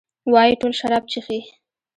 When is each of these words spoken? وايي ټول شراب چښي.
وايي 0.33 0.53
ټول 0.61 0.73
شراب 0.79 1.03
چښي. 1.11 1.39